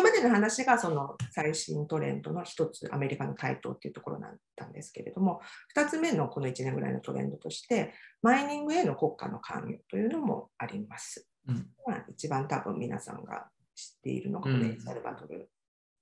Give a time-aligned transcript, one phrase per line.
[0.00, 5.42] 今までの話がその最新トレンドの一つ、アメリカの台頭っていうところだったんですけれども、
[5.76, 7.92] 2つ目のこの1年ぐらいのトレンドとして、
[8.22, 11.26] マイニングへの国家の関与というのもあります。
[11.46, 15.50] うんまあ、一番多分皆さんが知っているのが、このエルサルバドル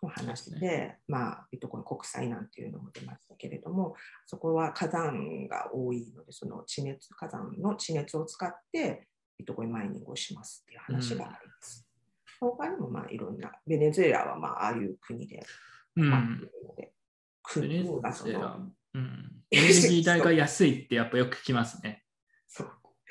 [0.01, 9.09] の話で、まあ、ビットコイン国債なんていうのも出ましたけれども、そこは火山が多いので、その地熱、火山の地熱を使って
[9.39, 11.88] ビットコインマイニングをしますっていう話があります。
[12.41, 15.45] 他にもまあいろんな、ベネズエラはまあああいう国で、
[15.95, 16.51] まあうん。
[17.43, 19.43] 国がその、うん。
[19.51, 22.05] エネルギー代が安いってやっぱよく聞きますね。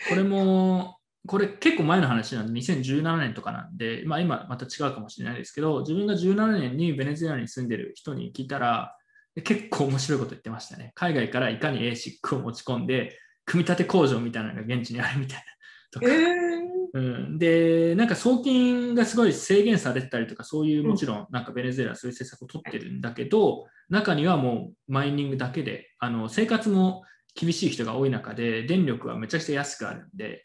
[0.09, 8.95] これも、これ結構前の話なんで、2017年とかなんで、まあ今また違うかもしれないですけど、自分が17年にベネズエラに住んでる人に聞いたら、
[9.43, 10.91] 結構面白いこと言ってましたね。
[10.95, 15.43] 海外からいかに ASIC を持ち込んで、組み立て工場みたいなのが現地にあるみたいな。
[15.91, 16.66] とかえー
[16.97, 27.03] うん、で、なんか送金がすごい制限されてたりとか、そういうもちろん、なんかベネズエラはそういう政策を取ってるんだけど、中にはもうマイニングだけで、あの生活も
[27.35, 30.43] 厳しい人が多い中で、電力はめちゃくちゃ安くあるんで、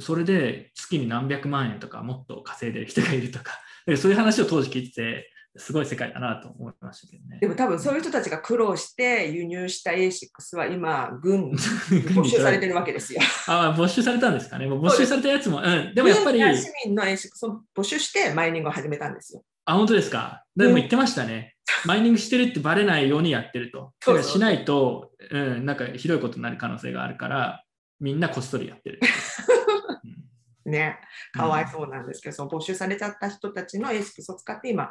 [0.00, 3.52] それで月に何百万円とかもっと稼いでる人がいるとか、
[3.86, 7.46] で そういう話を当時聞いてて、すごい世界だなと思いましたけどねで。
[7.46, 11.56] も多分そういう人たちが苦労して輸入した A6 は今、軍に
[11.90, 13.20] 軍に没収されてるわけですよ。
[13.48, 14.66] ああ、没収されたんですかね。
[14.66, 19.44] もう没収されたやつも、うん、でもやっぱり、市民の A6 を没収してマイニングを始めたんですよ。
[19.66, 20.44] あ、本当ですか？
[20.56, 21.54] でも言ってましたね。
[21.84, 23.92] マイニングしてるってバレないようにやってると。
[24.00, 27.62] そうしないと、うん、なんかひどいことになる可能性があるから、
[28.00, 29.00] みんなこっそりやってる。
[30.04, 30.22] うん
[30.64, 31.00] ね、
[31.32, 34.90] かわいそうなんですけど、その没収されちゃった人たちの A6 を使って今、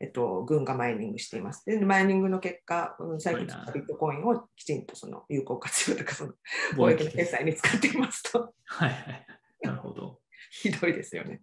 [0.00, 1.64] えっと、軍がマイニングしています。
[1.66, 6.32] で、マイニングの結果、うん最近ビットコインをきちんとその有効活用とか、その
[6.76, 9.26] 貿易の決済に使っていますと、はいはい。
[9.62, 10.20] なるほど。
[10.50, 11.40] ひどいですよね。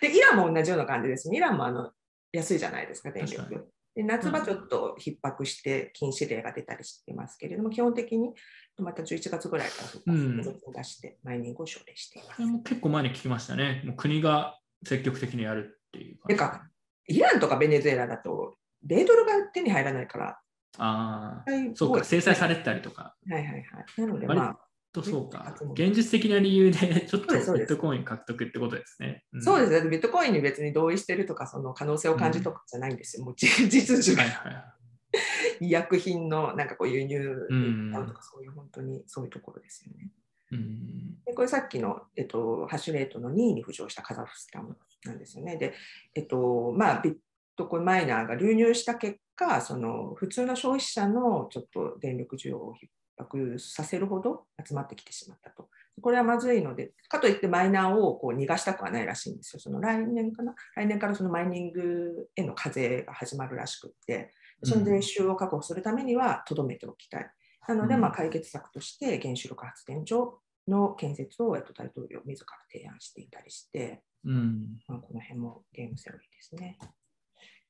[0.00, 1.36] で、イランも同じような感じですね。
[1.36, 1.92] イランもあの
[2.32, 3.70] 安いじゃないですか、電力。
[3.94, 8.32] で夏場ちょっと逼迫して禁止令が出たりしてますけれども、基本的に
[8.78, 12.48] また11月ぐらいから出して、マイニングを奨励していますこれ。
[12.48, 13.82] も結構前に聞きましたね。
[13.84, 16.18] もう国が積極的にやるっていう。
[16.26, 16.68] てか、
[17.06, 20.38] イランとかベネズエラだと、米ドルが手に入らないから、
[20.78, 23.14] ああ、はいそうか、制裁されてたりとか。
[23.28, 23.64] はいはいはい。
[24.00, 24.58] なので、割まあ、
[24.92, 25.72] とそうかうん。
[25.72, 29.24] 現実的な理由で ちょっとビットコイン獲得ってことですね。
[29.36, 29.90] んそうですね。
[29.90, 33.24] ビットコインに別に同意してるとか、その可能性を感じとかじゃないんですよ。
[33.24, 34.74] もう実はいがはい。
[35.60, 40.10] 医薬品のなんかこう輸入うんとか、そういう本当にそういうところですよね。
[40.54, 40.90] うん
[41.24, 44.76] でこれさっきの、えっと、ハッシュレートの2位に浮上したカザフスタン
[45.06, 45.56] なんですよね。
[45.56, 45.72] で、
[46.14, 47.14] えっと、まあ、ビッ
[47.56, 55.68] トコインマイナーが流入した結果、その普通の消費者のちょっと電力需要を逼迫させるほど集まってきてしまったと。
[56.02, 59.60] これはまずいので、かといってマイナーをこう逃がしたくはないらしいんですよ。
[59.60, 60.54] その来年かな？
[60.76, 64.30] 来年からそのマイニングへの課税が始まるらしくって、
[64.62, 67.30] その税収を確保するためにはとどめておきたい。
[67.66, 76.78] なので、うんまあ、解決策として原子力発電所の建設を、えっと、大統領自ら提案していたりして、うんまあ、この辺もゲームセオリーですね。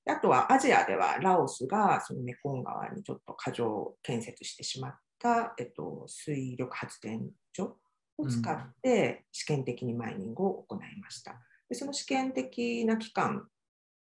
[0.05, 7.79] であとはアジアではラオスがそのメコン川にちょっと過剰建設してしまった、えっと、水力発電所
[8.19, 11.41] を使って試験的にマイニングを行いました。
[11.69, 13.49] でその試験的な期間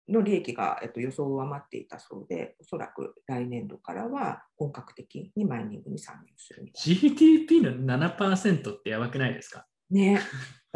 [0.08, 9.66] の利益が、えっと、予想を上回っていたそうで、おそらく来年度からは本格的にマイニングに参入するみたい GDP の7%ってやばくないですか？
[9.90, 10.20] ね。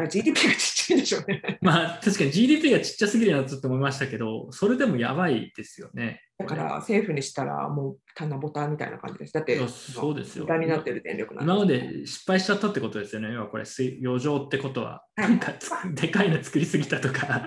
[0.08, 1.42] GDP がちっちゃいでしょうね。
[1.60, 6.22] まあ確かに GDP がちっちゃすぎるなと思いましたけど、それでもやばいですよね。
[6.38, 9.32] だから政府にしたらもう棚ぼたみたいな感じです。
[9.34, 13.32] だってそうですよ無駄になってる電力なん今まで失敗しちゃったってことですよね。
[13.32, 17.47] 要はこれ水余剰ってことは、はいなんかつでかいの作りすぎたとか、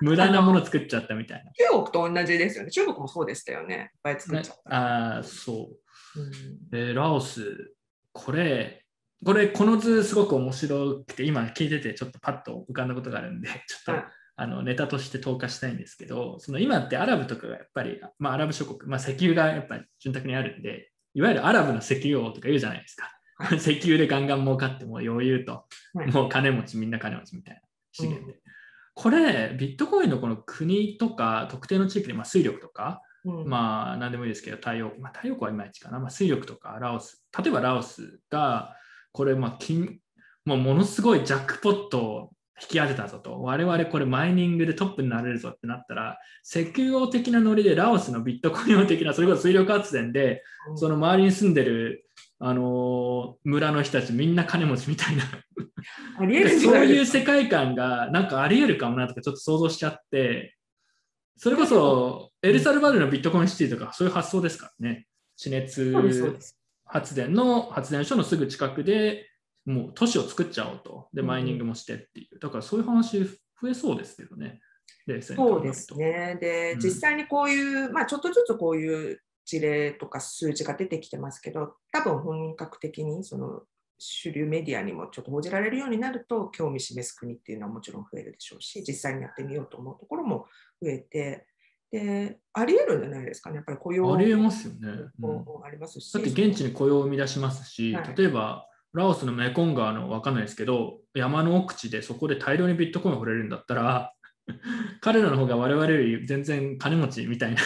[0.00, 2.70] 無駄なもの作っちゃったみたい中国と同じですよね。
[2.70, 3.74] 中国もそうでしたよね。
[3.74, 4.40] いっぱい作な。
[4.40, 4.76] っちゃった。
[4.76, 6.20] ああ、そう。
[6.20, 7.74] うんで、ラオス、
[8.12, 8.84] これ、
[9.24, 14.04] これ、この図すごく面白くて、今聞いててちょっとパッと浮かんだことがあるんで、 ちょっと、はい。
[14.36, 23.10] あのネタとして投下したいんですけど、その今ってアラブとかがやっぱり、まあ、アラブ諸国、まあ、石油がやっぱり潤沢にあるんで、いわゆるアラブの石油王とか言うじゃないですか。
[23.36, 26.10] は 石油でガンガン儲かってもう余裕と、はい。
[26.10, 27.60] もう金持ち、みんな金持ちみたいな
[27.92, 28.40] 資源で。
[28.94, 33.46] これ、ビットコインのこの国とか特定の地域で、まあ、水力とか、うん。
[33.46, 38.74] まあ、何でもいいですけど、太陽まあ、太陽光はいまいちかな、まあ、水力とかラオス、例えばラオスが、
[39.12, 39.98] これ、まあ金、
[40.44, 42.30] もうものすごいジャックポットを
[42.60, 50.42] 引き当てたぞと、我々これマイニングでトップになれるぞってなったら、石油王的なノリでラオスのビットコイン王的な、それこそ水力発電で、
[50.76, 52.06] その周りに住んでる、
[52.38, 55.24] あのー村の人たちみんな金持ちみたいな、
[56.18, 60.56] ありえるそうないう世界観がなんかあり得るかもなとかちょっと想像しちゃって、
[61.36, 65.06] それこそエルサルバドルのビットコインシティとかそういう発想ですからね。
[65.36, 65.94] 地熱
[66.90, 69.26] 発電の発電所のすぐ近くで
[69.64, 71.08] もう都市を作っちゃおうと。
[71.12, 72.38] で、うんマイニングもしてっていう。
[72.38, 74.60] だからそういう話増えそうですけどね。
[75.22, 75.92] そうです。
[75.94, 76.38] ね。
[76.40, 83.62] で、うん実際にこういう、まあ、ちょっとずつこういう事例とか数字が出てきてますけど、多分本格的にその
[83.98, 90.46] 主流メディアにもちょっと報じられるようになると、興味示す国っていうのはもちろん増えるでしょうし、実際にやってみようと思うところも
[90.82, 91.46] 増えて、
[91.90, 93.56] で、あり得るんじゃないですかね。
[93.56, 94.88] やっぱり雇用ありえますよね。
[95.20, 96.12] うんもありますし。
[96.12, 104.12] だって現地に雇用を生み出しますし、はい例えばラオスのメコン川の分かんないですけど、山の奥地でそこで大量にビットコインを掘れるんだったら、
[105.00, 107.60] 彼らの方が我々より全然金持ちみたいな、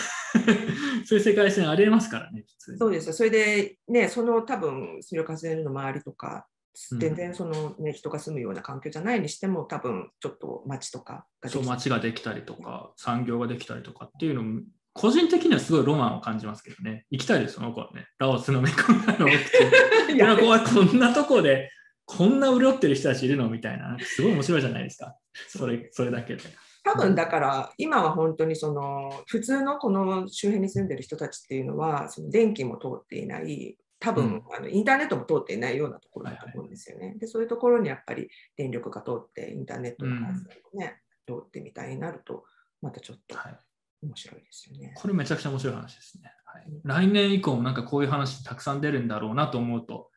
[1.07, 2.45] そういう世界線ありえますからね。
[2.59, 3.13] そうですよ。
[3.15, 6.54] それで、ね、その多分、水力発電所の周りとか、うん
[6.99, 14.63] 全然その、ね、人が住むような環境じゃないにしても、多分ちょっと町とかがでそうができたりとか、産業ができたりとかっていうのも、
[14.93, 17.07] 個人的にはすごいロマンを感じますけどね。
[17.11, 18.07] 行きたいです、その子はね。
[18.19, 19.29] ラオスのメコン川の。
[20.15, 21.71] いやこはこんなとこで、
[22.07, 25.17] こんな潤ってる人たちいるのみたいな、すごい面白いじゃないですか。
[25.49, 26.43] それそれだけで。
[26.85, 37.17] 多分だから今は本当にその普通のこの周辺に住んでる人たちっていうのはその電気も通っていない多分、うんあのインターネットも通っていないようなところだと思うんですよね。
[37.19, 42.45] でそういうところにやっぱり電力が通ってインターネットの回線もね、通ってみたいになると
[42.83, 43.59] またちょっとはい
[44.05, 44.93] 面白いですよね。
[44.95, 46.31] これめちゃくちゃ面白い話ですね。
[46.45, 50.11] はい、来年以降もなんかこういう話たくさん出るんだろうなと思うと、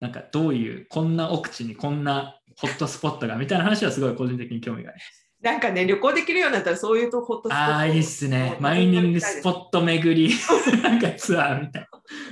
[0.00, 5.23] なんかどういう、こんな奥地にこんなホットスポットがみたいな話はすごい個人的に興味があります。
[5.44, 8.56] なんかね旅行できるようになったらそういうとホットスポットああ、いいっすね。
[8.60, 10.34] マイニングスポット巡り、
[10.82, 11.88] なんかツアーみたいな。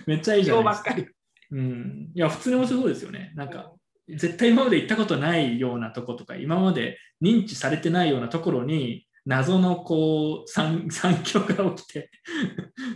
[0.07, 0.91] めっちゃいいじゃないですか。
[0.93, 1.11] 今日ばっか
[1.51, 1.59] り。
[1.59, 2.11] うん。
[2.15, 3.33] いや、普通に面白そうですよね。
[3.35, 3.73] なんか、
[4.09, 12.11] 絶対今まで行ったことないようなとことか、今まで認知されてないようなところに、謎のこう産産業が起きて、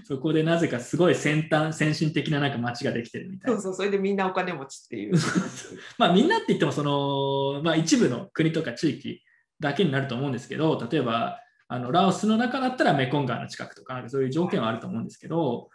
[0.04, 3.60] そこでなぜかすごい先端、先進的ななんか街ができてるみたいな。
[3.60, 5.14] そうそうそれでみんなお金持ちっていう。
[5.98, 9.22] まあみんなって言ってもその、まあ、一部の国とか地域
[9.60, 15.68] だけになると思うんですけど、例えばあのラオスの中だったらメコン川の近くとか、なんかそういう条件はあると思うんですけど、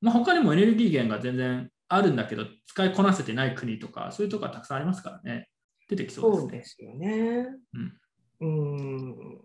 [0.00, 5.48] まあ、他にもエネルギー源が全然あるんだけど、使いこなせてない国とか、そういうところがたくさんありますからね。
[5.88, 6.58] 出てきそうですね。
[6.58, 7.48] ですよね。
[7.74, 7.92] うん
[8.40, 9.40] うん。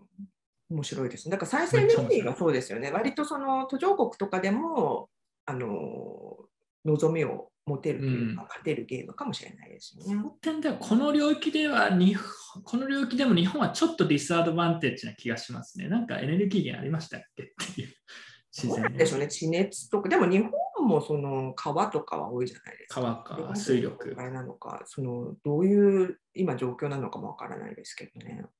[0.70, 1.32] 面白いですね。
[1.32, 2.90] だから再生エネルギーがそうですよね。
[2.90, 5.08] 割とその途上国とかでも、
[5.46, 6.36] あの、
[6.84, 10.14] 望みを持てるというか、うん勝てるゲームかもしれないですよね。
[10.14, 15.88] その点では、この領域では日本、この領域でも日本はちょっとディスアドバンテージな気がしますね。
[15.88, 17.88] なんかエネルギー源ありましたっけっていう。
[18.52, 19.28] 自然んでしょうね。
[19.28, 23.00] 地熱とか、でも日本もその川とかは多いじゃないですか。
[23.00, 28.42] 川か水力あれなのか、そのどういう今状況なのかもわからないですけどね。
[28.42, 28.50] はい、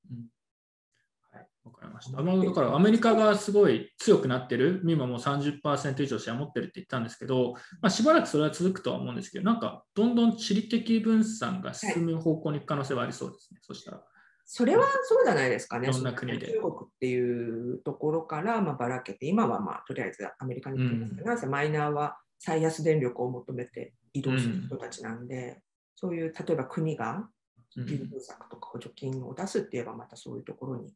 [1.63, 2.19] わかりました。
[2.19, 14.03] あのだからアメリカがすごい強くなってる、今もう30%以上シェア持ってるって言ったんですけど、まあ、しばらくそれは続くとは思うんですけど、なんかどんどん地理的分散が進む方向に行く可能性はありそうですね、そしたら。
[14.45, 15.87] それはそうじゃないですかね。
[15.87, 25.61] いろんな国で中国っていうところからまあばらけて、今はまあとりあえずアメリカに来てますけど、なんせマイナーは最安電力を求めて移動する人たちなんで、
[25.95, 27.29] そういう例えば国が
[27.77, 30.93] うん優遇策とか補助金を出すって言えばまたそういうところに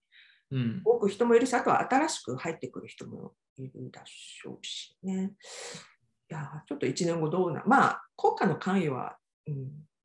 [0.52, 5.34] うん多く人もいるし、あとは新しく入ってくる人もいるでしょうしね。
[6.30, 9.56] いやーちょっと1年後どうな、まあ国家の関与は、うん、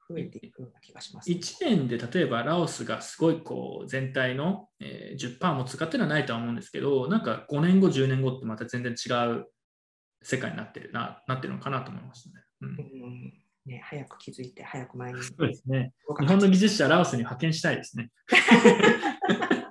[0.09, 9.47] 増えていくような気がします、1年で例えばラオスがすごいこう全体の、えー10%も使ってるのはないとは思うんですけど、なんか5年後、10年後ってまた全然違う
[10.23, 12.44] 世界になってるななってるのかなと思いましたね。
[12.62, 13.32] うんうん
[13.66, 15.23] ね、早く気づいて、早く前に。
[15.23, 15.92] そうですね。
[16.20, 18.11] 日本の技術者ラオスに派遣したいですね。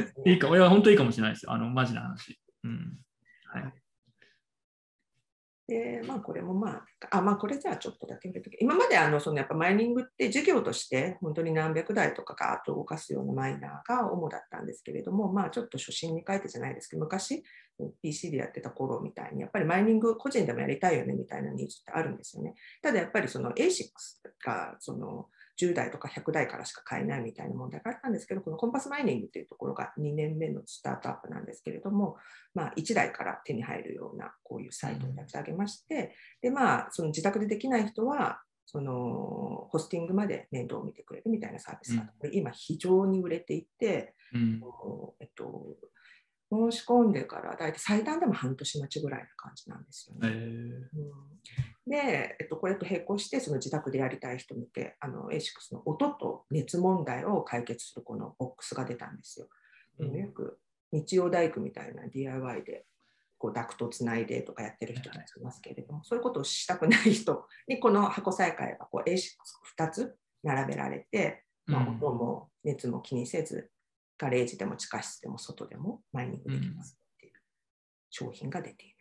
[0.00, 1.52] ですねいいか、いや、本当いいかもしれないですよ。
[1.52, 2.38] あの、マジな話。
[2.64, 2.98] うん。
[3.52, 3.72] はい。
[5.68, 17.42] で、まあ、これもまあ、あ、まあ、これじゃあちょっとだけ見るとき、今まであの、そのやっぱマイニングって事業として、本当に何百台とかガーッと動かすようなマイナーが主だったんですけれども、まあ、ちょっと初心に書いてじゃないですけど、昔、
[18.00, 22.54] PC でやってた頃みたいに、やっぱりマイニング個人でもやりたいよねみたいなニーズってあるんですよね。
[22.80, 23.88] ただやっぱりその ASICS
[24.44, 25.26] が、その、
[25.60, 32.16] 10台とか100台からしか買えないみたいな問題があったんですけど、このコンパスマイニングというところが2年目のスタートアップなんですけれども、
[32.54, 44.60] まあ、1台から手に入るようなこういうサイトを立ち上げまして、でまあ、その自宅でできない人は、そのホスティングまで面倒を見てくれるみたいなサービスが、これ今非常に売れていて、うん。
[45.20, 45.76] えっと、
[46.50, 50.32] 申し込んでから大体最短でも半年待ちぐらいな感じなんですよえね。
[50.32, 50.86] ーうん
[51.86, 59.48] で、えっと、これと並行してその自宅でやりたい人向けあの ASICS の音と熱問題を解決するこのボックスが出たんですよ。
[59.98, 60.58] うんよく
[60.92, 62.84] 日曜大工みたいな DIY で
[63.38, 73.70] こうダクトつないでとかやってる人たちいますけれども、そういうことをしたくない人にこの箱再開がこう A2 つ並べられて、まあ、音も熱も気にせず、
[74.18, 77.32] ガレージでも地下室でも外でもマイニングできますっていう
[78.10, 78.95] 商品が出ています。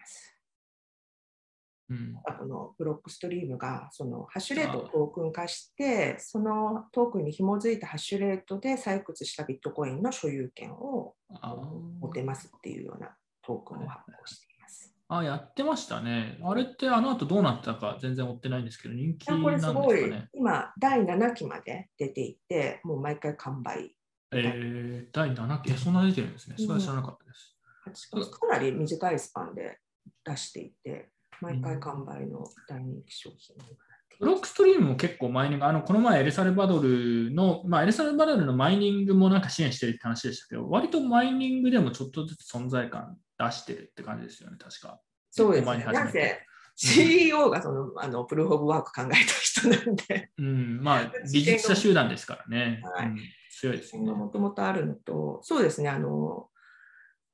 [1.89, 11.13] うん、このブロックストリームがそのハッシュレートをトークン化してそのトークンに紐づいたハッシュレートで採掘したビットコインの所有権を
[11.99, 14.91] 持てますっていうようなトークンを発行しています。
[15.07, 16.39] あやってましたね。
[16.43, 19.73] あれってあの後どうなったか全然追ってないんですけど、人気なんですかね。
[19.75, 23.95] これすごい今、第7期まで出ていて、もう毎回完売。
[24.31, 26.55] えー、第7期、そんな出てるんですね。
[26.57, 27.23] それは知らなかった
[27.91, 28.09] です。
[28.09, 29.77] かなり短いスパンで
[30.23, 31.11] 出していて、
[31.41, 33.55] 毎回完売の大人気商品
[34.19, 45.01] ブロックストリームも結構マイニング、あのこの前エルサルバドルの、まあ、エルサルバドルのマイニングもなんか支援してるって話でしたけど、割とマイニングでもちょっとずつ存在感出してるって感じですよね、確か。
[45.31, 45.85] そうですね。
[45.85, 46.39] なぜ
[46.77, 50.29] CEO がそのあのプルーフ・オブ・ワーク考えた人なんで。
[50.37, 52.81] うん、まあ、技術者集団ですからね。
[52.83, 54.11] はい、うん、強いですね。
[54.11, 56.49] もともとあるのと、そうですね、あの、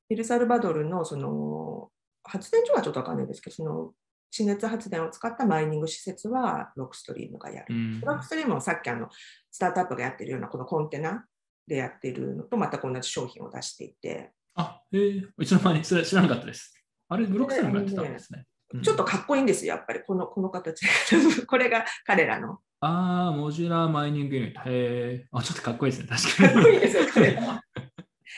[0.10, 1.90] エルサルバドルのその
[2.24, 3.92] 発電所はちょっとわかんないですけど、その
[4.32, 7.76] 地熱発電を使ったマイニング施設はロックストリームがやる。
[7.76, 9.10] うん、ロックストリームはさっきあの
[9.52, 11.26] スタートアップがやってるようなこのコンテナ
[11.68, 14.32] でやってるのとまた同じ商品を出していて。
[14.56, 16.74] あ、へえ、いつの間にそれ知らなかったです。
[17.10, 18.46] あれ、ブロックストリームやってたんですね。
[18.84, 20.86] ちょっとかっこいいんですよ、やっぱりこのこの形。
[21.46, 22.60] これが彼らの。
[22.80, 24.62] ああ、 modular mining unit。
[24.62, 25.28] へえ。
[25.32, 26.54] あ、ちょっとかっこいいですね、確かに。
[26.54, 27.62] かっこいいですよ、彼ら。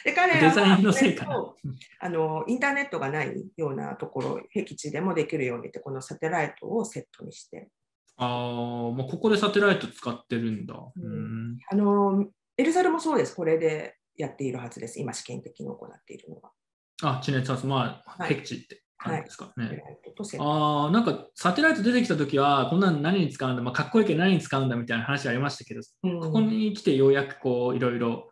[0.03, 1.57] で彼らは
[2.00, 7.69] あのインターネットがないようなところ、僻地でもできるようにって、このサテライトをセットにして。
[8.17, 10.75] ああ、もうここでサテライト使ってるんだ。
[10.95, 12.25] うん、あの
[12.57, 16.51] エルサルもそうです、これでやっているはずです、今試験的に行っているのは。
[17.01, 18.83] あ、地熱発、まあ、僻地って。
[19.03, 19.65] 感じですかね。
[19.65, 19.77] はい、
[20.39, 28.31] ああ、なんかサテライト出てきたときは、こんなの何に使うんだ、まあ、かっこいいけど何に使うんだみたいな話ありましたけど、うん、ここに来てようやくこういろいろ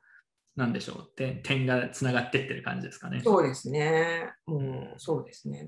[0.61, 1.15] なんでしょう？
[1.15, 3.21] 点点がつながってってる感じですかね。
[3.23, 4.29] そうですね。
[4.47, 5.67] うん、そうですね。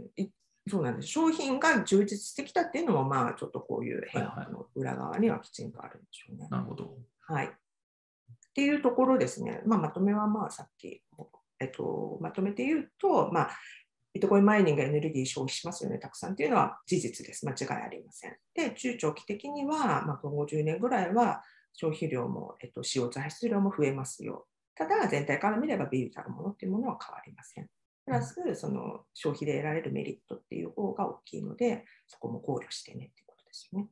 [0.69, 6.47] そうなんです商品が充実してきたっていうのも、まあ、ちょっとこういう変化の裏側にはきちんとあるんでしょうね。
[6.49, 6.95] なるほど。
[7.21, 7.47] はい。
[7.47, 7.49] っ
[8.53, 9.61] ていうところですね。
[9.65, 11.03] まあ、まとめは、まあ、さっき、
[11.59, 13.49] えっと、まとめて言うと、まあ、
[14.13, 17.45] ビットコインマイニングエネルギー消費しますよね、たくさんっていうのは事実です。
[17.45, 18.35] 間違いありません。
[18.53, 21.41] で、中長期的には、まあ、今後10年ぐらいは
[21.73, 24.45] 消費量も、えっと、CO2 排出量も増えますよ。
[24.75, 27.69] ただ、全体から見ればビールたるものっていうものは変わりません。
[28.05, 33.87] プラス、その消費で得られるメリットっていう方が大きいので、そこも考慮してねっていうことですよね。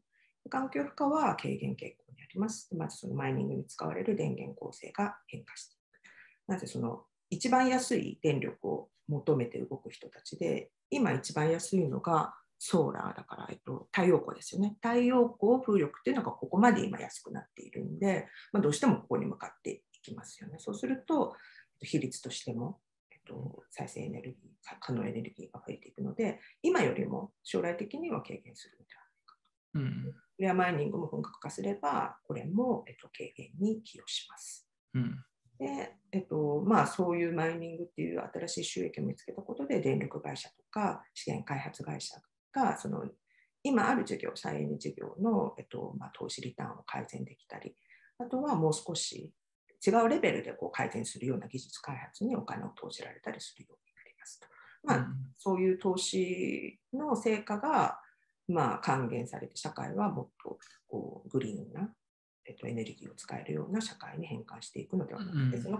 [0.49, 2.75] 環境負荷は軽減傾向にあります。
[2.75, 6.51] まずそのマイニングに使われる電源構成が変化していく。
[6.51, 14.75] なぜその一番安い電力を求めて動く人たちで、今一番安いのがソーラーだから、えっと、太陽光ですよね。
[14.81, 20.57] 太陽光風力っていうのがここまで今安くなっているんで、まあ、どうしてもここに向かってきますよね。
[20.59, 21.35] そうすると、
[21.79, 22.79] 比率としても、
[23.11, 29.79] えっと、再生エネルギー、可能エネルギーが増えていくので、今よりも将来的には軽減するのではないかと。
[29.79, 29.81] う
[30.11, 34.67] ん、レアマイニングも本格化すれば、これも、えっと、軽減に寄与します。
[34.93, 35.23] うん
[35.61, 42.15] でえっとまあ、そういうマイニングっていう新しい収益を見つけたことで電力会社とか資源開発会社
[42.51, 43.05] がその
[43.61, 47.75] 今ある事業再エネ事業の、えっとまあ、投資リターンを改善できたり
[48.17, 49.31] あとはもう少し
[49.85, 54.47] 違うレベルでこう改善するような技術開発にお金を投じられたりするようになりますと。
[54.83, 55.07] まあ、
[55.37, 57.99] そういう投資の成果が、
[58.47, 60.57] まあ、還元されて社会はもっと
[60.87, 61.89] こうグリーンな、
[62.45, 65.79] えっと、エネルギーを使えるような社会に変換していくのではなくて、その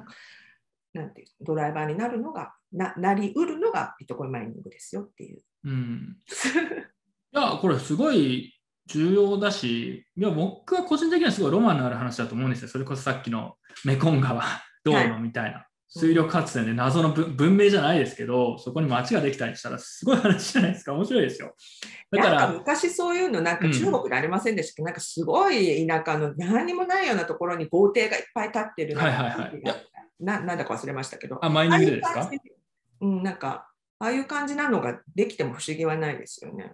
[0.94, 5.42] なんていうドライバーになるのがななりうるのがビットコインマイニングですよっていう。
[5.64, 6.18] うん、
[7.34, 12.68] いやこれすごい重要だし、いや僕は個人的にはすごいロマンのある話だと思うんですよ。
[12.68, 14.44] それこそさっきのメコン川
[14.84, 15.58] 道路みたいな。
[15.58, 20.94] はい水力発電で謎の文明じゃないですけど、そこに街ができたりしたらすごい話じゃないですか。
[20.94, 21.54] 面白いですよ。
[22.10, 24.84] だから昔そういうのなんか中国でありませんでしたけ？
[24.84, 29.62] ど、うん、なんかすごい田舎の何もないようなところに豪邸がいっぱい建ってるはいはいはい、
[30.22, 31.44] ななんだか忘れましたけど。
[31.44, 32.32] あ、マイニングですか？
[33.02, 33.68] うん、なんか
[34.00, 36.72] ああいう感じなのができても不思議はないですよね。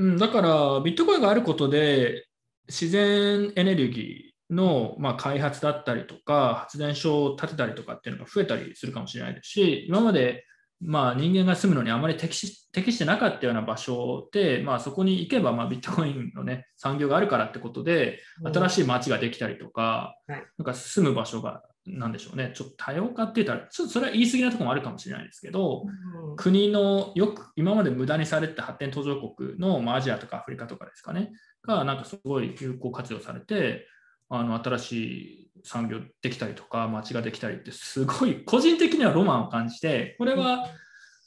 [0.00, 2.26] うん、だからビットコインがあることで
[2.68, 10.44] 自然エネルギーの、まあ、開発だったりとか発電所を建てたりとかっていうのが増えたりするかもしれないですし今まで
[10.82, 21.62] まあ、人間が住むのにあまり適し適してなかったような場所で、まあ、そこに行けば、まあ、ビットコインの、ね、産業があるからってことで、新しい街ができたりとか、なんか住む場所が
[21.98, 31.32] なんでしょうね、ちょっと多様化って言ったら、ちょっとそれは言い過ぎなところもあるかもしれないですけど、うん国のよく今まで無駄にされてた発展途上国の、まあ、アジアとかアフリカとかですかね、
[31.66, 33.86] がなんかすごい有効活用されて、
[34.28, 40.66] あの新しい産業できたりとか、街ができたりって、すごい個人的にはロマンを感じて、これは、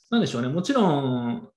[0.09, 1.49] なんでしょうね、もちろん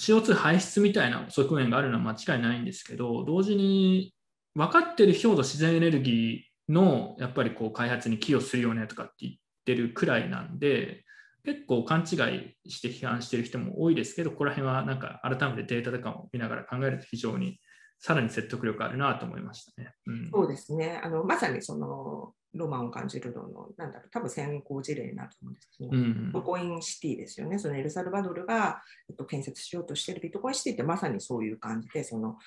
[0.00, 4.14] CO2 排出みたいな側面があるのは間違いないんですけど、同時に
[4.54, 11.04] 分かってる人ほど自然エネルギーのやっぱりこう開発に寄与するよねとかって言ってるくらいなんで、
[11.44, 12.16] 結構勘違
[12.64, 17.60] いして批判してる人も多いですけど、ここら辺はなんか改めてデータとかも見ながら考えると非常に
[17.98, 19.92] さらに説得力あるなと思いましたね。
[20.06, 21.00] うん、そうですね。
[21.02, 32.38] あのまさにそのロマンを感じるのの、なんだろう、多分先行事例になると思うんですけど、うんビットコインシティですよね、そのエルサルバドルが、えっと、建設しようとしているビットコインシティってまさにそういう感じで、その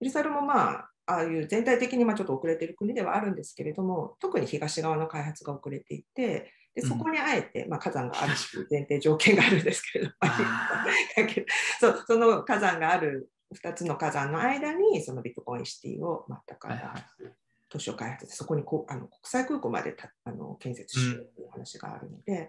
[0.00, 10.16] エルサルもまあ、ああいう全体的にまあちょっと遅れている国ではあるんですけれども、特に東側の開発が遅れていて、でそこにあえて、まあ、火山があるという前提条件があるんですけれど も、
[11.78, 17.32] そうその火山がある2つの火山の間に、そのビットコインシティを全くはいはい。
[17.68, 22.48] 都市を開発して、そこにこうあの国際空港までたあの建設しようという話があるので、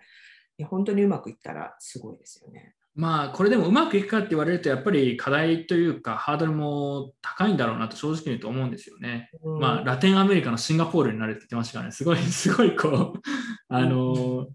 [0.58, 2.76] いや本当にうまくいったらすごいですよね。
[2.96, 9.30] まあこれでもうまくいくかって言われるとやっぱり課題というかハードルも高いんだろうなと正直に言うと思うんですよね。
[9.44, 13.22] うんまあラテンアメリカのシンガポールになるって言ってましたからね、すごい すごいこう
[13.68, 14.48] あの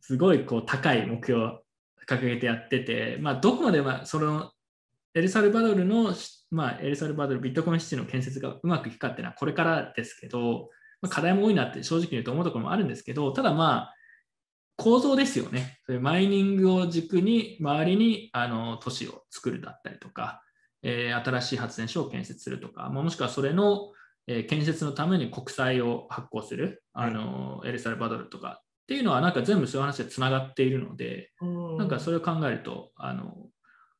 [0.00, 1.60] すごいこう高い目標を
[2.08, 4.52] 掲げてやってて、まあどこまでまあその
[5.14, 6.14] エルサルバドルの
[6.52, 10.70] まあエルサルバドルビットコインシティの建設がうまくいくかっていうのはこれからですけど、
[11.02, 13.94] まあ、課題も多いなって正直に言うと思うところもあるんですけど、ただまあ
[14.78, 15.80] 構造ですよね。
[15.86, 20.40] そういうマイニングを軸に周りにあの都市を作るだったりとか、
[20.82, 23.90] えー新しい発電所を建設するとか、まあもしくはそれの、
[24.28, 33.34] えー建設のために国債を発行する、あのエルサルバドルとかっていうのはなんか全部そういう話でつながっているので、うんなんかそれを考えると、あの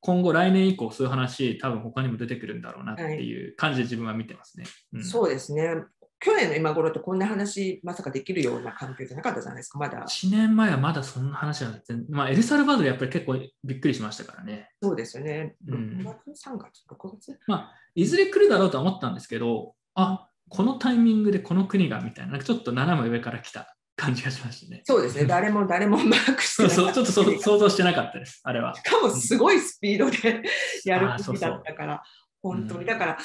[0.01, 4.67] 今後来年以降そういう話多分他にも出てくるんだろうなっていう感じで自分は見てますね。
[4.93, 5.75] うんそうですね。
[6.21, 10.05] 去年の今頃ってこんな話まさかできるような環境じゃなかったじゃないですか、まだ。
[10.07, 14.71] 1年前はまだそんな話は全まあ、エルサルバドルやっぱり結構びっくりしましたからね。
[14.83, 15.57] そうですよね。
[15.67, 24.83] うん6月、3月、6月まあ、いずれ来るだろうとは思ったんですけど、あこのタイミングでこの国がみたいな、なんかちょっと斜め上から来た感じがしましたね。
[24.85, 25.25] そうですね。
[25.27, 28.75] 誰も誰もマークしてそうそう、なかった ちょっとそう想像してなかったです、あれは。
[28.75, 30.43] しかもすごいスピードで
[30.85, 32.03] やる国あーそうそうだったから、
[32.43, 32.81] 本当に。
[32.81, 33.19] うんだから、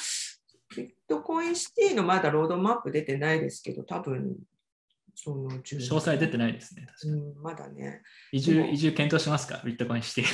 [0.76, 4.36] ビットコインシティのまだロードマップ出てないですけど、多分
[5.14, 6.86] その10詳細出てないですね。
[6.86, 7.12] 確かに。
[7.12, 10.26] うん、まだね、移住移住検討しますか、ビットコインシティ。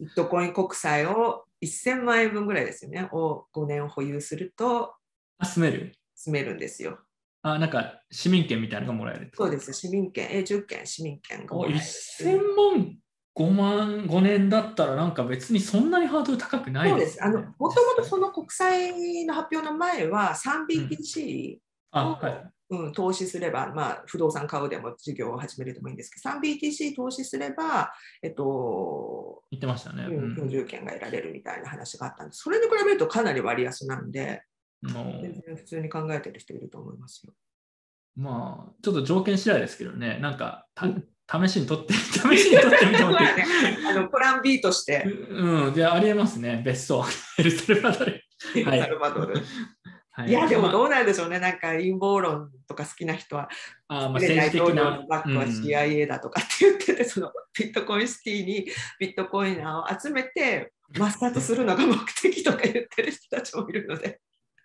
[0.00, 4.94] ビットコイン国債を1000万円分ぐらいですよね、を5年保有すると。
[5.38, 5.92] あ、住める？
[6.14, 6.98] 積めるんですよ。
[7.42, 9.30] あ、なんか市民権みたいなのがもらえる。
[9.34, 11.78] そうです、市民権、永住権、市民権がもおらえる。
[11.80, 12.36] 1000
[12.76, 12.98] 万
[13.38, 21.58] 5万5年だったらなんか別にそんなにハードル高くないでよねそうですすあのもともとその国債の発表の前は 3BTC
[21.90, 22.50] あ、はい。
[22.70, 30.04] うん、投資すれば、まあ、不動産買うでも事業を始めるでもいいんですけど、3BTC 投資すれば、えっと、言ってましたね。
[30.04, 32.42] うん居うん住権が得られるみたいな話があったんです。
[32.42, 34.42] それに比べるとかなり割安なんで、
[34.82, 37.32] もう全然普通に考えてる人いると思いますよ。
[38.16, 40.66] まあ、ちょっと条件次第ですけどね、なんか、
[41.30, 43.46] 試しに取って、 試しに取ってみても そうだね。
[43.86, 47.04] あのプラン B として、うん、で、ありえますね、別荘、
[47.38, 48.24] エルサルバドル。
[48.54, 49.42] エルはいサルバドル。
[50.12, 50.32] はい。
[50.32, 53.50] や、でもまどうなんでしょうね、なんか陰謀論とか好きな人は、
[53.88, 55.06] ああまあ、大統領の。
[55.06, 55.50] バックはうん。
[55.50, 58.66] CIA だとかって言ってて、そのビットコインシティに
[58.98, 64.20] ビットコイナーを集めて抹殺するのが目的とか言ってる人たちもいるので。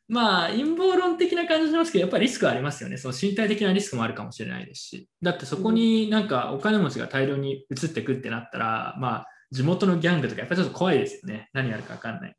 [0.07, 2.97] まあ、陰謀論的な感じしますけど、やっぱりリスクはありますよね。
[2.97, 5.09] その身体的なリスクもあるかもしれないですし。
[5.21, 11.49] だってそこになんかお金持ちが大量に移ってくってなったら、まあ、地元のギャングとかやっぱりちょっと怖いですよね。
[11.53, 12.35] 何やるか分かんない。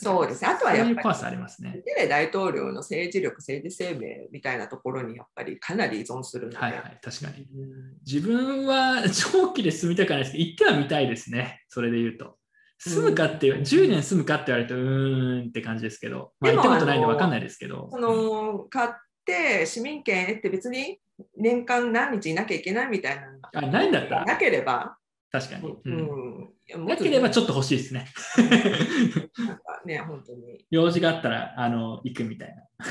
[0.00, 0.48] そうですね。
[0.48, 1.82] あとはやっぱり、ありますね。
[2.08, 6.56] 大統領の政治力、政治生命みたいなところにやっぱりかなり依存するので。
[6.56, 7.48] はいはい、確かに。
[7.52, 11.64] うん自分は長期で住みたくないですけど、行ってはみたいですね。
[11.68, 12.36] それで言うと。
[12.78, 17.88] 住むかっていう、うん10年住むかって言われると、うーんって感じですけど、まあ、行ったことないんで分かんないですけど。
[17.90, 18.90] その買っ
[19.24, 20.98] て市民権得て別に
[21.36, 24.96] 年間何日いなきゃいけないみたいなあないんだったら、なければ、
[25.30, 25.68] 確かに。
[25.68, 28.06] ううんんいやなければちょっっと欲しいですね。
[28.36, 32.62] となんかね、本当に、用事があったらあの行くみたいな。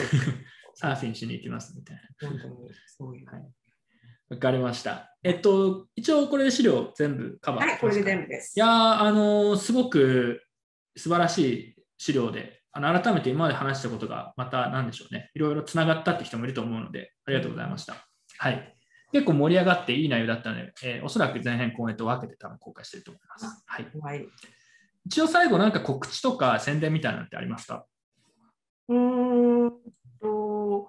[0.80, 3.26] サーフィンしに行きますみたい本当にそういう。
[3.26, 3.32] な。
[3.32, 3.41] はい
[4.30, 5.16] わかりました。
[5.24, 8.24] えっと、一応これで資料全部カバーはい、これで全部。
[8.24, 8.54] 部です。
[8.58, 10.44] いやーあのーすごく
[10.96, 17.96] 素晴らしい資料で、あの改めて今まで話したことがまた何でしょうね、いろいろつながったって人もいると思うので、ありがとうございました。
[18.38, 18.74] はい。
[19.13, 23.63] 結構盛り上がっていい内容だったので、えーおそらく前編後編と分けて多分公開してると思います。
[23.66, 23.88] はい。
[24.02, 24.28] はい。
[25.06, 27.86] 一応最後なんか告知とか宣伝みたいなのってありますか？
[28.90, 29.72] うーん
[30.22, 30.88] と、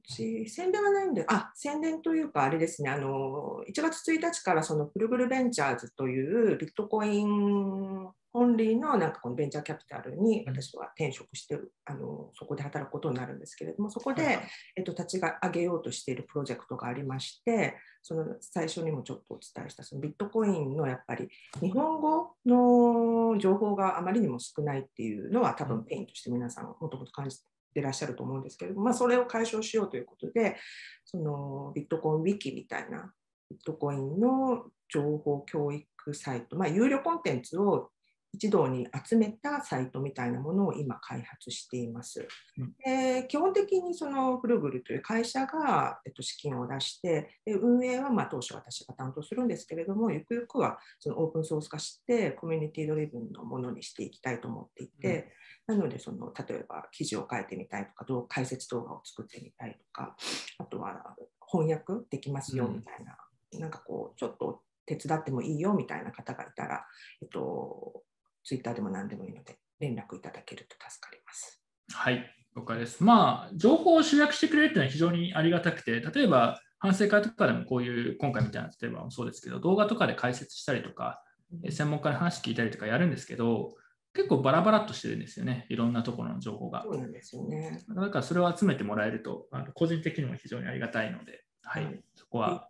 [0.00, 14.38] 告知、宣伝はないんで、あ、宣伝というか、あれですね、あの、1月1日からそのプルグルベンチャーズというビットコインオンリーのなんかこのベンチャーキャピタルに私は転職してあのそこで働くことになるんですけれども、そこで、
[14.76, 21.28] えっと、立ち上げようとしているプロジェクトがありまして、その最初にもちょっとお伝えしたそのビットコインのやっぱり
[21.60, 30.56] 日本語の情報があまりにも少ないっていうのは多分 pain として皆さんもともと感じてらっしゃると思うんですけれども、まあ、それを解消しようということで
[31.04, 33.12] そのビットコインウィキみたいな
[33.50, 37.90] ビットコインの情報教育サイト、まあ、有料コンテンツを
[38.32, 42.26] 一堂に集めたサイトみたいなものを今開発しています。
[42.58, 55.32] うんで基本的にそのフルグルという会社が、えっと、資金を出してで運営はまあ当初私が担当するんですけれどもゆくゆくはそのオープンソース化してコミュニティドリブンのものにしていきたいと思っていて、
[55.66, 60.16] なのでその例えば記事を書いてみたいとかどう解説動画を作ってみたいとか
[60.58, 61.16] あとは
[61.50, 63.16] 翻訳できますよみたいな、
[63.58, 66.84] なんかこうちょっと手伝ってもいいよみたいな方がいたら、
[67.22, 68.02] えっと、
[68.44, 71.62] ツイッターでも何でもいいので連絡いただけると助かります。
[71.92, 72.24] はい、
[72.56, 73.02] 了解です。
[73.02, 81.22] まあ、情報を集約してくれるっていうのは非常にありがたくて、例えば反省会とかでもこういう、今回みたいな、例えばそうですけど、動画とかで解説したりとか、
[81.64, 83.74] え専門家の話聞いたりとかやるんですけど、
[84.14, 86.90] 結構バラバラっとしてるんですよね、いろんなところの情報がそ。
[86.90, 87.84] うなんですよね。
[87.88, 92.68] だからそれを集めてもらえると、あの個人的にも非常にありがたいので、はい、はいそこは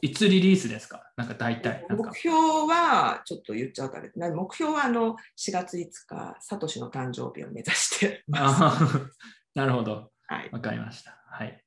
[0.00, 1.02] いつリリースですか？
[1.16, 1.84] なんか大体。
[1.90, 8.88] 目標はちょっと言っちゃうとあれな目標はあの4月5日、サトシの誕生日を目指してます。
[9.54, 10.10] なるほど。
[10.26, 11.22] はい、わかりました。
[11.30, 11.62] はい。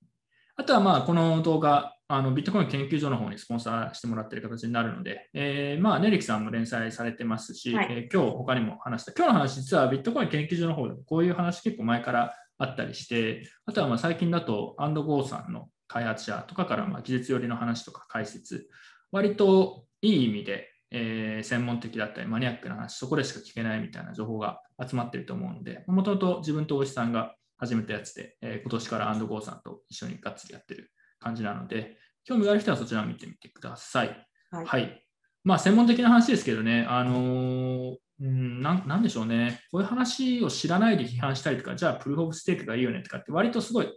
[0.56, 18.70] あとは、まあ、この動画、あのビットコイン研究所の方にスポンサーしてもらっている形になるので、えーまあ、ネリキさんも連載されてますし、はいえー今日他にも話した、今日の話、実はビットコイン研究所の方でもこういう話結構前からあったりして、あとはまあ最近だと、アンドゴーさんの開発者とかからまあ技術寄りの話とか解説、
[19.12, 34.28] 割といい意味で、えー専門的だったりマニアックな話、そこでしか聞けないみたいな情報が集まっていると思うので、もともと自分と大石さんが始めたやつで、えー今年からアンドゴーさんと一緒にがっつりやってる感じなので、興味がある人はそちらを見てみてください。
[34.52, 35.04] はいはい。
[35.44, 43.88] まあ、専門的な話ですけどね、あのーうんなん、なんでしょうね、こういう話を知らないで批判したりとか、じゃあ、プルーフ・オブ・ステークがいいよねとかって、割とすごい、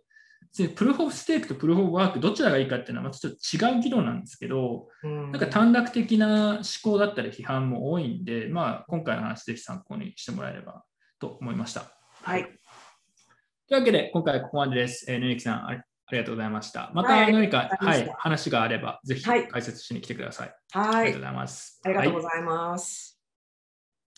[0.56, 10.84] でプルーフ・オブ・ステークとプルーフ・オブ・ワーク、どちらがいいかっていうのは、またちょっと違う議論なんですけど、うんなんか短絡的な思考だったり批判も多いんで、まあ、今回の話、ぜひ参考にしてもらえれば
[11.20, 11.92] と思いました。
[12.22, 12.52] はい、とい
[13.70, 15.10] うわけで、今回はここまでです。
[15.10, 16.90] えー、ぬゆきさんあり、がとうございました。
[16.94, 20.54] またはい何か、ありがとうございはい、話があれば、ぜひはい解説しに来てください。
[20.72, 21.80] はいありがとうございます。
[21.84, 23.19] ありがとうごはいざいます。